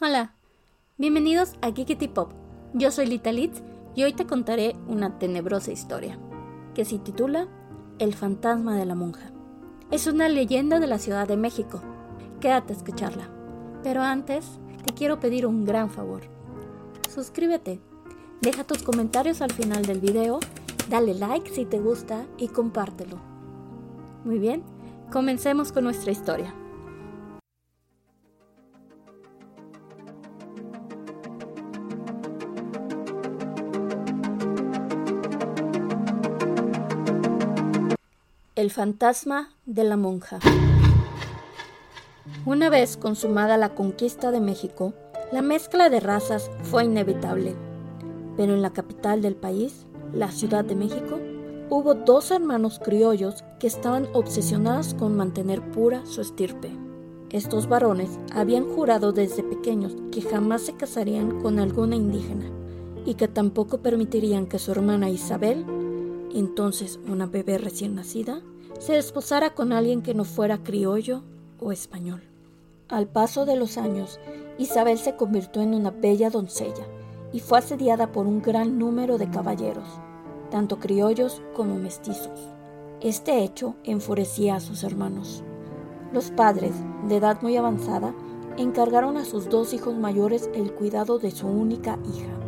Hola, 0.00 0.34
bienvenidos 0.98 1.52
a 1.62 1.70
Geekity 1.70 2.08
Pop. 2.08 2.32
Yo 2.72 2.90
soy 2.90 3.06
Lita 3.06 3.30
Litz 3.30 3.62
y 3.94 4.02
hoy 4.02 4.12
te 4.12 4.26
contaré 4.26 4.74
una 4.88 5.20
tenebrosa 5.20 5.70
historia 5.70 6.18
que 6.74 6.84
se 6.84 6.98
titula 6.98 7.46
El 8.00 8.12
fantasma 8.12 8.74
de 8.76 8.86
la 8.86 8.96
monja. 8.96 9.30
Es 9.92 10.08
una 10.08 10.28
leyenda 10.28 10.80
de 10.80 10.88
la 10.88 10.98
Ciudad 10.98 11.28
de 11.28 11.36
México. 11.36 11.80
Quédate 12.40 12.72
a 12.72 12.76
escucharla. 12.76 13.30
Pero 13.84 14.02
antes, 14.02 14.58
te 14.84 14.92
quiero 14.94 15.20
pedir 15.20 15.46
un 15.46 15.64
gran 15.64 15.88
favor. 15.88 16.22
Suscríbete, 17.08 17.80
deja 18.42 18.64
tus 18.64 18.82
comentarios 18.82 19.42
al 19.42 19.52
final 19.52 19.86
del 19.86 20.00
video, 20.00 20.40
dale 20.90 21.14
like 21.14 21.48
si 21.50 21.66
te 21.66 21.78
gusta 21.78 22.26
y 22.36 22.48
compártelo. 22.48 23.18
Muy 24.24 24.40
bien, 24.40 24.64
comencemos 25.12 25.70
con 25.70 25.84
nuestra 25.84 26.10
historia. 26.10 26.52
El 38.56 38.70
fantasma 38.70 39.48
de 39.66 39.82
la 39.82 39.96
monja. 39.96 40.38
Una 42.46 42.70
vez 42.70 42.96
consumada 42.96 43.56
la 43.56 43.74
conquista 43.74 44.30
de 44.30 44.38
México, 44.38 44.92
la 45.32 45.42
mezcla 45.42 45.90
de 45.90 45.98
razas 45.98 46.52
fue 46.62 46.84
inevitable. 46.84 47.56
Pero 48.36 48.54
en 48.54 48.62
la 48.62 48.72
capital 48.72 49.22
del 49.22 49.34
país, 49.34 49.86
la 50.12 50.30
Ciudad 50.30 50.64
de 50.64 50.76
México, 50.76 51.18
hubo 51.68 51.94
dos 51.94 52.30
hermanos 52.30 52.78
criollos 52.78 53.42
que 53.58 53.66
estaban 53.66 54.06
obsesionados 54.12 54.94
con 54.94 55.16
mantener 55.16 55.60
pura 55.72 56.06
su 56.06 56.20
estirpe. 56.20 56.70
Estos 57.30 57.66
varones 57.66 58.20
habían 58.32 58.68
jurado 58.72 59.10
desde 59.10 59.42
pequeños 59.42 59.96
que 60.12 60.22
jamás 60.22 60.62
se 60.62 60.76
casarían 60.76 61.42
con 61.42 61.58
alguna 61.58 61.96
indígena 61.96 62.52
y 63.04 63.14
que 63.14 63.26
tampoco 63.26 63.78
permitirían 63.78 64.46
que 64.46 64.60
su 64.60 64.70
hermana 64.70 65.10
Isabel 65.10 65.66
entonces 66.38 66.98
una 67.08 67.26
bebé 67.26 67.58
recién 67.58 67.94
nacida, 67.94 68.42
se 68.78 68.94
desposara 68.94 69.54
con 69.54 69.72
alguien 69.72 70.02
que 70.02 70.14
no 70.14 70.24
fuera 70.24 70.62
criollo 70.62 71.22
o 71.60 71.72
español. 71.72 72.22
Al 72.88 73.06
paso 73.08 73.46
de 73.46 73.56
los 73.56 73.78
años, 73.78 74.20
Isabel 74.58 74.98
se 74.98 75.16
convirtió 75.16 75.62
en 75.62 75.74
una 75.74 75.90
bella 75.90 76.30
doncella 76.30 76.86
y 77.32 77.40
fue 77.40 77.58
asediada 77.58 78.12
por 78.12 78.26
un 78.26 78.42
gran 78.42 78.78
número 78.78 79.18
de 79.18 79.30
caballeros, 79.30 79.88
tanto 80.50 80.78
criollos 80.78 81.40
como 81.54 81.76
mestizos. 81.76 82.50
Este 83.00 83.42
hecho 83.42 83.74
enfurecía 83.84 84.56
a 84.56 84.60
sus 84.60 84.84
hermanos. 84.84 85.42
Los 86.12 86.30
padres, 86.30 86.72
de 87.08 87.16
edad 87.16 87.42
muy 87.42 87.56
avanzada, 87.56 88.14
encargaron 88.56 89.16
a 89.16 89.24
sus 89.24 89.48
dos 89.48 89.72
hijos 89.72 89.96
mayores 89.96 90.48
el 90.54 90.72
cuidado 90.72 91.18
de 91.18 91.30
su 91.30 91.48
única 91.48 91.98
hija. 92.04 92.43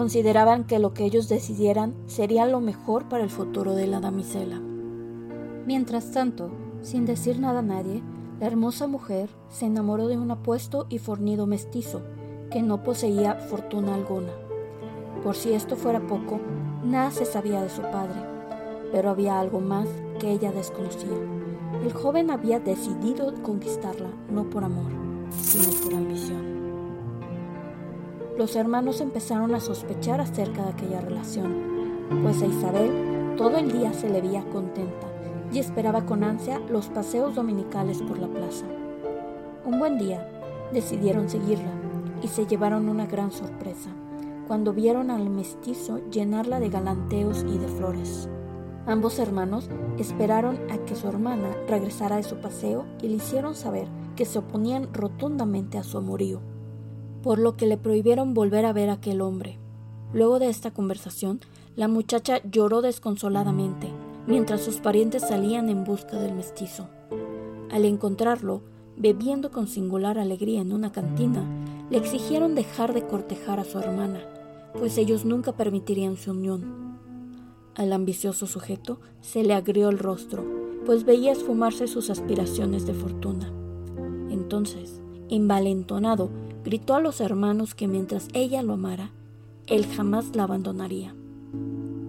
Consideraban 0.00 0.64
que 0.64 0.78
lo 0.78 0.94
que 0.94 1.04
ellos 1.04 1.28
decidieran 1.28 1.94
sería 2.06 2.46
lo 2.46 2.62
mejor 2.62 3.10
para 3.10 3.22
el 3.22 3.28
futuro 3.28 3.74
de 3.74 3.86
la 3.86 4.00
damisela. 4.00 4.58
Mientras 5.66 6.12
tanto, 6.12 6.50
sin 6.80 7.04
decir 7.04 7.38
nada 7.38 7.58
a 7.58 7.62
nadie, 7.62 8.02
la 8.40 8.46
hermosa 8.46 8.86
mujer 8.86 9.28
se 9.50 9.66
enamoró 9.66 10.08
de 10.08 10.16
un 10.16 10.30
apuesto 10.30 10.86
y 10.88 11.00
fornido 11.00 11.46
mestizo 11.46 12.00
que 12.50 12.62
no 12.62 12.82
poseía 12.82 13.34
fortuna 13.34 13.94
alguna. 13.94 14.32
Por 15.22 15.36
si 15.36 15.52
esto 15.52 15.76
fuera 15.76 16.00
poco, 16.00 16.40
nada 16.82 17.10
se 17.10 17.26
sabía 17.26 17.60
de 17.60 17.68
su 17.68 17.82
padre, 17.82 18.22
pero 18.92 19.10
había 19.10 19.38
algo 19.38 19.60
más 19.60 19.86
que 20.18 20.32
ella 20.32 20.50
desconocía. 20.50 21.10
El 21.84 21.92
joven 21.92 22.30
había 22.30 22.58
decidido 22.58 23.34
conquistarla 23.42 24.08
no 24.30 24.48
por 24.48 24.64
amor, 24.64 24.90
sino 25.42 25.70
por 25.84 25.92
ambición 25.92 26.49
los 28.40 28.56
hermanos 28.56 29.02
empezaron 29.02 29.54
a 29.54 29.60
sospechar 29.60 30.18
acerca 30.18 30.62
de 30.62 30.70
aquella 30.70 31.02
relación, 31.02 32.08
pues 32.22 32.40
a 32.40 32.46
Isabel 32.46 33.34
todo 33.36 33.58
el 33.58 33.70
día 33.70 33.92
se 33.92 34.08
le 34.08 34.22
veía 34.22 34.48
contenta 34.48 35.08
y 35.52 35.58
esperaba 35.58 36.06
con 36.06 36.24
ansia 36.24 36.58
los 36.70 36.86
paseos 36.86 37.34
dominicales 37.34 38.00
por 38.00 38.18
la 38.18 38.28
plaza. 38.28 38.64
Un 39.66 39.78
buen 39.78 39.98
día 39.98 40.26
decidieron 40.72 41.28
seguirla 41.28 41.70
y 42.22 42.28
se 42.28 42.46
llevaron 42.46 42.88
una 42.88 43.04
gran 43.04 43.30
sorpresa 43.30 43.90
cuando 44.48 44.72
vieron 44.72 45.10
al 45.10 45.28
mestizo 45.28 46.00
llenarla 46.10 46.60
de 46.60 46.70
galanteos 46.70 47.44
y 47.46 47.58
de 47.58 47.68
flores. 47.68 48.26
Ambos 48.86 49.18
hermanos 49.18 49.68
esperaron 49.98 50.58
a 50.70 50.78
que 50.78 50.96
su 50.96 51.08
hermana 51.08 51.50
regresara 51.68 52.16
de 52.16 52.22
su 52.22 52.36
paseo 52.36 52.86
y 53.02 53.08
le 53.08 53.16
hicieron 53.16 53.54
saber 53.54 53.86
que 54.16 54.24
se 54.24 54.38
oponían 54.38 54.88
rotundamente 54.94 55.76
a 55.76 55.82
su 55.82 55.98
amorío 55.98 56.40
por 57.22 57.38
lo 57.38 57.56
que 57.56 57.66
le 57.66 57.76
prohibieron 57.76 58.34
volver 58.34 58.64
a 58.64 58.72
ver 58.72 58.90
a 58.90 58.94
aquel 58.94 59.20
hombre. 59.20 59.58
Luego 60.12 60.38
de 60.38 60.48
esta 60.48 60.70
conversación, 60.70 61.40
la 61.76 61.88
muchacha 61.88 62.40
lloró 62.50 62.82
desconsoladamente, 62.82 63.88
mientras 64.26 64.62
sus 64.62 64.76
parientes 64.76 65.22
salían 65.22 65.68
en 65.68 65.84
busca 65.84 66.18
del 66.18 66.34
mestizo. 66.34 66.88
Al 67.70 67.84
encontrarlo, 67.84 68.62
bebiendo 68.96 69.50
con 69.50 69.68
singular 69.68 70.18
alegría 70.18 70.60
en 70.60 70.72
una 70.72 70.92
cantina, 70.92 71.44
le 71.90 71.98
exigieron 71.98 72.54
dejar 72.54 72.92
de 72.94 73.06
cortejar 73.06 73.60
a 73.60 73.64
su 73.64 73.78
hermana, 73.78 74.20
pues 74.78 74.98
ellos 74.98 75.24
nunca 75.24 75.52
permitirían 75.52 76.16
su 76.16 76.32
unión. 76.32 76.98
Al 77.74 77.92
ambicioso 77.92 78.46
sujeto 78.46 79.00
se 79.20 79.44
le 79.44 79.54
agrió 79.54 79.88
el 79.88 79.98
rostro, 79.98 80.44
pues 80.84 81.04
veía 81.04 81.32
esfumarse 81.32 81.86
sus 81.86 82.10
aspiraciones 82.10 82.86
de 82.86 82.94
fortuna. 82.94 83.52
Entonces, 84.30 85.00
envalentonado, 85.28 86.30
gritó 86.64 86.94
a 86.94 87.00
los 87.00 87.20
hermanos 87.20 87.74
que 87.74 87.88
mientras 87.88 88.28
ella 88.32 88.62
lo 88.62 88.74
amara, 88.74 89.10
él 89.66 89.86
jamás 89.86 90.34
la 90.34 90.44
abandonaría. 90.44 91.14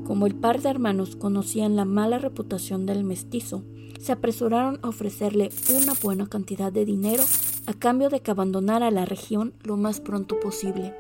Como 0.06 0.26
el 0.26 0.36
par 0.36 0.62
de 0.62 0.70
hermanos 0.70 1.16
conocían 1.16 1.76
la 1.76 1.86
mala 1.86 2.18
reputación 2.18 2.86
del 2.86 3.04
mestizo, 3.04 3.64
se 4.00 4.12
apresuraron 4.12 4.80
a 4.82 4.90
ofrecerle 4.90 5.50
una 5.70 5.94
buena 6.02 6.28
cantidad 6.28 6.72
de 6.72 6.86
dinero 6.86 7.24
a 7.68 7.74
cambio 7.74 8.10
de 8.10 8.20
que 8.20 8.32
abandonara 8.32 8.90
la 8.92 9.06
región 9.06 9.54
lo 9.64 9.78
más 9.78 10.00
pronto 10.00 10.40
posible. 10.40 10.96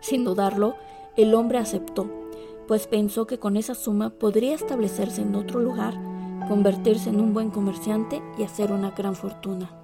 Sin 0.00 0.24
dudarlo, 0.24 0.74
el 1.16 1.34
hombre 1.34 1.58
aceptó, 1.58 2.10
pues 2.66 2.86
pensó 2.86 3.26
que 3.26 3.38
con 3.38 3.56
esa 3.56 3.74
suma 3.74 4.10
podría 4.10 4.54
establecerse 4.54 5.22
en 5.22 5.34
otro 5.36 5.60
lugar, 5.60 5.94
convertirse 6.48 7.10
en 7.10 7.20
un 7.20 7.32
buen 7.32 7.50
comerciante 7.50 8.20
y 8.36 8.42
hacer 8.42 8.72
una 8.72 8.90
gran 8.90 9.14
fortuna. 9.14 9.83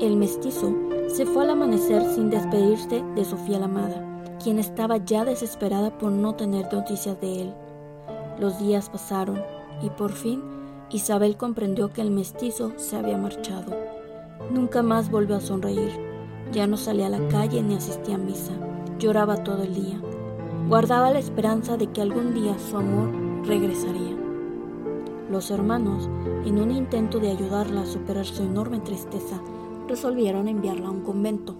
El 0.00 0.16
mestizo 0.16 0.74
se 1.08 1.26
fue 1.26 1.44
al 1.44 1.50
amanecer 1.50 2.02
sin 2.14 2.30
despedirse 2.30 3.02
de 3.14 3.24
su 3.24 3.36
fiel 3.36 3.62
amada, 3.62 4.04
quien 4.42 4.58
estaba 4.58 4.98
ya 4.98 5.24
desesperada 5.24 5.96
por 5.96 6.12
no 6.12 6.34
tener 6.34 6.72
noticias 6.72 7.20
de 7.20 7.42
él. 7.42 7.54
Los 8.38 8.58
días 8.58 8.90
pasaron 8.90 9.42
y 9.82 9.90
por 9.90 10.12
fin 10.12 10.42
Isabel 10.90 11.36
comprendió 11.36 11.92
que 11.92 12.00
el 12.00 12.10
mestizo 12.10 12.72
se 12.76 12.96
había 12.96 13.18
marchado. 13.18 13.74
Nunca 14.50 14.82
más 14.82 15.10
volvió 15.10 15.36
a 15.36 15.40
sonreír. 15.40 15.90
Ya 16.52 16.66
no 16.68 16.76
salía 16.76 17.06
a 17.06 17.10
la 17.10 17.26
calle 17.28 17.62
ni 17.62 17.74
asistía 17.74 18.14
a 18.14 18.18
misa. 18.18 18.52
Lloraba 18.98 19.42
todo 19.42 19.64
el 19.64 19.74
día. 19.74 20.00
Guardaba 20.68 21.10
la 21.10 21.18
esperanza 21.18 21.76
de 21.76 21.88
que 21.88 22.02
algún 22.02 22.34
día 22.34 22.56
su 22.58 22.76
amor 22.76 23.10
regresaría. 23.44 24.16
Los 25.30 25.50
hermanos, 25.50 26.08
en 26.44 26.60
un 26.60 26.70
intento 26.70 27.18
de 27.18 27.32
ayudarla 27.32 27.82
a 27.82 27.86
superar 27.86 28.24
su 28.24 28.44
enorme 28.44 28.78
tristeza, 28.78 29.40
resolvieron 29.88 30.48
enviarla 30.48 30.88
a 30.88 30.90
un 30.90 31.02
convento. 31.02 31.56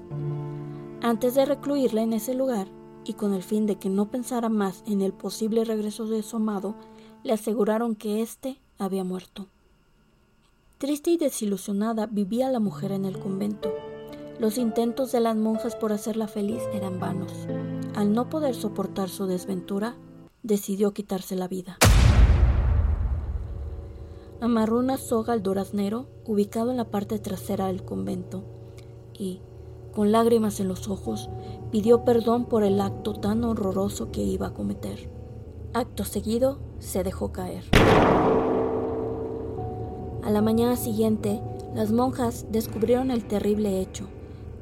Antes 1.02 1.34
de 1.34 1.44
recluirla 1.44 2.02
en 2.02 2.12
ese 2.12 2.34
lugar, 2.34 2.68
y 3.04 3.14
con 3.14 3.34
el 3.34 3.42
fin 3.42 3.66
de 3.66 3.76
que 3.76 3.88
no 3.88 4.10
pensara 4.10 4.48
más 4.48 4.82
en 4.86 5.00
el 5.00 5.12
posible 5.12 5.64
regreso 5.64 6.06
de 6.06 6.22
su 6.22 6.36
amado, 6.36 6.74
le 7.22 7.32
aseguraron 7.32 7.94
que 7.94 8.22
éste 8.22 8.60
había 8.78 9.04
muerto. 9.04 9.46
Triste 10.78 11.10
y 11.10 11.16
desilusionada 11.16 12.06
vivía 12.06 12.50
la 12.50 12.60
mujer 12.60 12.92
en 12.92 13.04
el 13.04 13.18
convento. 13.18 13.72
Los 14.38 14.58
intentos 14.58 15.12
de 15.12 15.20
las 15.20 15.36
monjas 15.36 15.76
por 15.76 15.92
hacerla 15.92 16.28
feliz 16.28 16.62
eran 16.74 17.00
vanos. 17.00 17.32
Al 17.94 18.12
no 18.12 18.28
poder 18.28 18.54
soportar 18.54 19.08
su 19.08 19.26
desventura, 19.26 19.96
decidió 20.42 20.92
quitarse 20.92 21.34
la 21.36 21.48
vida 21.48 21.78
amarró 24.40 24.78
una 24.78 24.98
soga 24.98 25.32
al 25.32 25.42
duraznero 25.42 26.06
ubicado 26.26 26.70
en 26.70 26.76
la 26.76 26.90
parte 26.90 27.18
trasera 27.18 27.66
del 27.66 27.84
convento 27.84 28.44
y, 29.18 29.40
con 29.94 30.12
lágrimas 30.12 30.60
en 30.60 30.68
los 30.68 30.88
ojos, 30.88 31.30
pidió 31.70 32.04
perdón 32.04 32.44
por 32.44 32.62
el 32.62 32.80
acto 32.80 33.14
tan 33.14 33.44
horroroso 33.44 34.10
que 34.10 34.22
iba 34.22 34.48
a 34.48 34.54
cometer. 34.54 35.10
Acto 35.72 36.04
seguido, 36.04 36.58
se 36.78 37.02
dejó 37.02 37.32
caer. 37.32 37.64
A 40.22 40.30
la 40.30 40.42
mañana 40.42 40.76
siguiente, 40.76 41.40
las 41.74 41.92
monjas 41.92 42.46
descubrieron 42.50 43.10
el 43.10 43.26
terrible 43.26 43.80
hecho 43.80 44.06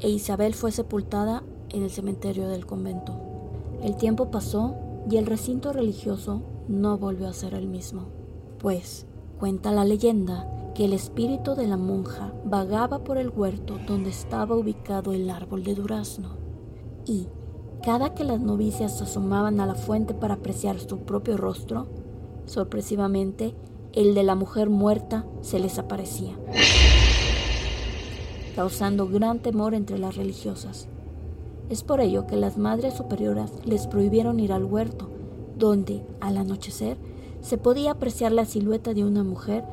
e 0.00 0.10
Isabel 0.10 0.54
fue 0.54 0.70
sepultada 0.72 1.42
en 1.70 1.82
el 1.82 1.90
cementerio 1.90 2.48
del 2.48 2.66
convento. 2.66 3.14
El 3.82 3.96
tiempo 3.96 4.30
pasó 4.30 4.74
y 5.10 5.16
el 5.16 5.26
recinto 5.26 5.72
religioso 5.72 6.42
no 6.68 6.98
volvió 6.98 7.28
a 7.28 7.32
ser 7.32 7.54
el 7.54 7.66
mismo, 7.66 8.08
pues 8.58 9.06
Cuenta 9.44 9.72
la 9.72 9.84
leyenda 9.84 10.48
que 10.74 10.86
el 10.86 10.94
espíritu 10.94 11.54
de 11.54 11.66
la 11.66 11.76
monja 11.76 12.32
vagaba 12.46 13.04
por 13.04 13.18
el 13.18 13.28
huerto 13.28 13.78
donde 13.86 14.08
estaba 14.08 14.56
ubicado 14.56 15.12
el 15.12 15.28
árbol 15.28 15.64
de 15.64 15.74
durazno. 15.74 16.38
Y, 17.04 17.26
cada 17.82 18.14
que 18.14 18.24
las 18.24 18.40
novicias 18.40 19.02
asomaban 19.02 19.60
a 19.60 19.66
la 19.66 19.74
fuente 19.74 20.14
para 20.14 20.32
apreciar 20.32 20.80
su 20.80 21.00
propio 21.00 21.36
rostro, 21.36 21.88
sorpresivamente 22.46 23.54
el 23.92 24.14
de 24.14 24.22
la 24.22 24.34
mujer 24.34 24.70
muerta 24.70 25.26
se 25.42 25.58
les 25.58 25.78
aparecía, 25.78 26.38
causando 28.56 29.06
gran 29.08 29.40
temor 29.40 29.74
entre 29.74 29.98
las 29.98 30.16
religiosas. 30.16 30.88
Es 31.68 31.82
por 31.82 32.00
ello 32.00 32.26
que 32.26 32.36
las 32.36 32.56
madres 32.56 32.94
superioras 32.94 33.52
les 33.66 33.88
prohibieron 33.88 34.40
ir 34.40 34.54
al 34.54 34.64
huerto, 34.64 35.10
donde, 35.58 36.02
al 36.22 36.38
anochecer, 36.38 36.96
se 37.44 37.58
podía 37.58 37.90
apreciar 37.90 38.32
la 38.32 38.46
silueta 38.46 38.94
de 38.94 39.04
una 39.04 39.22
mujer 39.22 39.64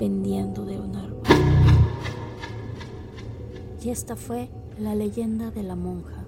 pendiendo 0.00 0.64
de 0.64 0.80
un 0.80 0.96
árbol. 0.96 1.22
Y 3.80 3.90
esta 3.90 4.16
fue 4.16 4.50
la 4.80 4.96
leyenda 4.96 5.52
de 5.52 5.62
la 5.62 5.76
monja. 5.76 6.24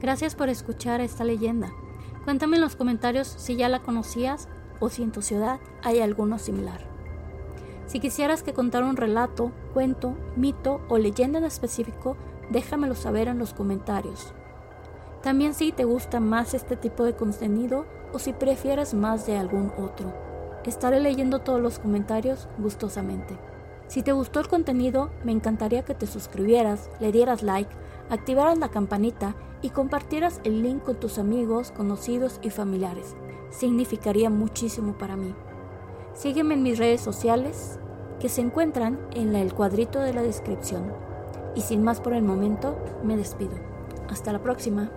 Gracias 0.00 0.36
por 0.36 0.48
escuchar 0.48 1.00
esta 1.00 1.24
leyenda. 1.24 1.72
Cuéntame 2.24 2.54
en 2.56 2.62
los 2.62 2.76
comentarios 2.76 3.26
si 3.26 3.56
ya 3.56 3.68
la 3.68 3.82
conocías 3.82 4.48
o 4.78 4.88
si 4.90 5.02
en 5.02 5.10
tu 5.10 5.22
ciudad 5.22 5.58
hay 5.82 5.98
alguno 5.98 6.38
similar. 6.38 6.80
Si 7.86 7.98
quisieras 7.98 8.44
que 8.44 8.54
contara 8.54 8.86
un 8.86 8.96
relato, 8.96 9.50
cuento, 9.74 10.14
mito 10.36 10.80
o 10.88 10.98
leyenda 10.98 11.40
en 11.40 11.44
específico, 11.46 12.16
déjamelo 12.48 12.94
saber 12.94 13.26
en 13.26 13.40
los 13.40 13.54
comentarios. 13.54 14.32
También 15.20 15.52
si 15.52 15.72
te 15.72 15.84
gusta 15.84 16.20
más 16.20 16.54
este 16.54 16.76
tipo 16.76 17.02
de 17.02 17.16
contenido 17.16 17.86
o 18.14 18.18
si 18.18 18.32
prefieres 18.32 18.94
más 18.94 19.26
de 19.26 19.36
algún 19.36 19.72
otro. 19.76 20.14
Estaré 20.64 21.00
leyendo 21.00 21.40
todos 21.40 21.60
los 21.60 21.78
comentarios 21.78 22.48
gustosamente. 22.58 23.36
Si 23.88 24.02
te 24.02 24.12
gustó 24.12 24.40
el 24.40 24.48
contenido, 24.48 25.10
me 25.24 25.32
encantaría 25.32 25.84
que 25.84 25.94
te 25.94 26.06
suscribieras, 26.06 26.88
le 27.00 27.12
dieras 27.12 27.42
like, 27.42 27.70
activaras 28.08 28.56
la 28.58 28.70
campanita 28.70 29.34
y 29.60 29.70
compartieras 29.70 30.40
el 30.44 30.62
link 30.62 30.82
con 30.82 30.96
tus 30.96 31.18
amigos, 31.18 31.70
conocidos 31.70 32.38
y 32.42 32.50
familiares. 32.50 33.14
Significaría 33.50 34.30
muchísimo 34.30 34.96
para 34.96 35.16
mí. 35.16 35.34
Sígueme 36.14 36.54
en 36.54 36.62
mis 36.62 36.78
redes 36.78 37.00
sociales 37.00 37.78
que 38.20 38.28
se 38.28 38.40
encuentran 38.40 38.98
en 39.12 39.34
el 39.34 39.52
cuadrito 39.52 40.00
de 40.00 40.14
la 40.14 40.22
descripción. 40.22 40.92
Y 41.54 41.60
sin 41.60 41.82
más 41.82 42.00
por 42.00 42.14
el 42.14 42.22
momento, 42.22 42.76
me 43.02 43.16
despido. 43.16 43.54
Hasta 44.08 44.32
la 44.32 44.42
próxima. 44.42 44.90